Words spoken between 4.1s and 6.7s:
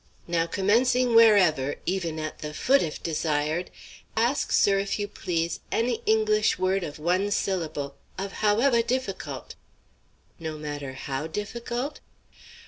ask, sir, if you please, any English